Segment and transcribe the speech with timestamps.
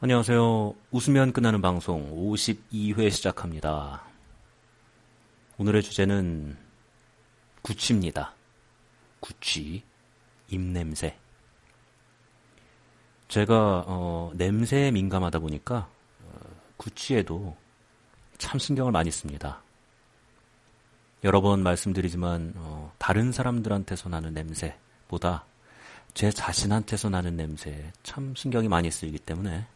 [0.00, 0.76] 안녕하세요.
[0.92, 4.04] 웃으면 끝나는 방송 52회 시작합니다.
[5.56, 6.56] 오늘의 주제는
[7.62, 8.32] 구취입니다.
[9.18, 9.82] 구취,
[10.50, 11.18] 입냄새.
[13.26, 15.88] 제가 어, 냄새에 민감하다 보니까
[16.22, 16.40] 어,
[16.76, 17.56] 구취에도
[18.38, 19.60] 참 신경을 많이 씁니다.
[21.24, 25.44] 여러 번 말씀드리지만 어, 다른 사람들한테서 나는 냄새보다
[26.14, 29.66] 제 자신한테서 나는 냄새에 참 신경이 많이 쓰이기 때문에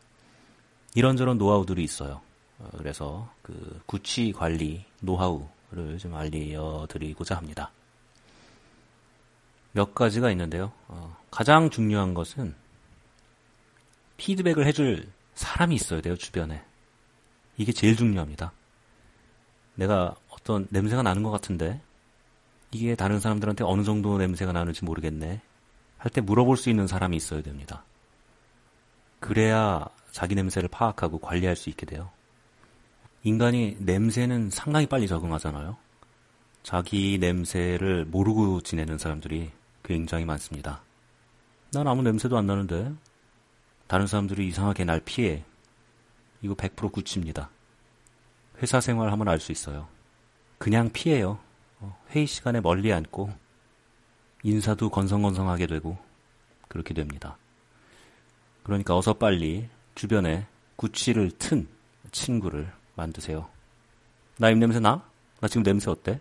[0.94, 2.20] 이런저런 노하우들이 있어요.
[2.58, 7.70] 어, 그래서 그 구취 관리 노하우를 좀 알려드리고자 합니다.
[9.72, 10.72] 몇 가지가 있는데요.
[10.88, 12.54] 어, 가장 중요한 것은
[14.18, 16.62] 피드백을 해줄 사람이 있어야 돼요, 주변에.
[17.56, 18.52] 이게 제일 중요합니다.
[19.74, 21.80] 내가 어떤 냄새가 나는 것 같은데,
[22.70, 25.40] 이게 다른 사람들한테 어느 정도 냄새가 나는지 모르겠네.
[25.98, 27.84] 할 때 물어볼 수 있는 사람이 있어야 됩니다.
[29.20, 32.10] 그래야 자기 냄새를 파악하고 관리할 수 있게 돼요.
[33.24, 35.76] 인간이 냄새는 상당히 빨리 적응하잖아요.
[36.62, 39.50] 자기 냄새를 모르고 지내는 사람들이
[39.82, 40.82] 굉장히 많습니다.
[41.72, 42.92] 난 아무 냄새도 안 나는데
[43.86, 45.44] 다른 사람들이 이상하게 날 피해.
[46.42, 47.50] 이거 100% 구치입니다.
[48.60, 49.88] 회사 생활하면 알 수 있어요.
[50.58, 51.38] 그냥 피해요.
[51.80, 53.32] 어, 회의 시간에 멀리 앉고
[54.44, 55.96] 인사도 건성건성하게 되고
[56.68, 57.36] 그렇게 됩니다.
[58.62, 61.68] 그러니까 어서 빨리 주변에 구취를 튼
[62.10, 63.48] 친구를 만드세요.
[64.38, 65.04] 나 입냄새 나?
[65.40, 66.20] 나 지금 냄새 어때?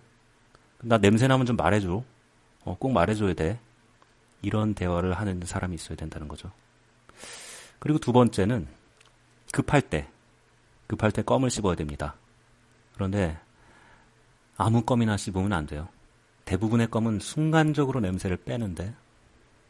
[0.81, 2.03] 나 냄새 나면 좀 말해줘.
[2.63, 3.59] 어, 꼭 말해줘야 돼.
[4.41, 6.51] 이런 대화를 하는 사람이 있어야 된다는 거죠.
[7.79, 8.67] 그리고 두 번째는
[9.51, 10.09] 급할 때,
[10.87, 12.15] 급할 때 껌을 씹어야 됩니다.
[12.93, 13.39] 그런데
[14.57, 15.87] 아무 껌이나 씹으면 안 돼요.
[16.45, 18.93] 대부분의 껌은 순간적으로 냄새를 빼는데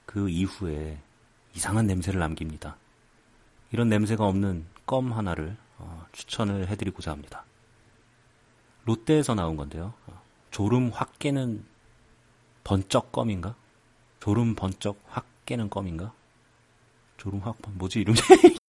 [0.06, 1.00] 그 이후에
[1.54, 2.78] 이상한 냄새를 남깁니다.
[3.72, 7.46] 이런 냄새가 없는 껌 하나를 어, 추천을 해드리고자 합니다.
[8.86, 9.94] 롯데에서 나온 건데요.
[10.08, 11.64] 어, 졸음 확 깨는
[12.64, 13.56] 번쩍 껌인가?
[14.20, 16.14] 졸음 번쩍 확 깨는 껌인가?
[17.18, 18.18] 졸음 확 뭐지 이름이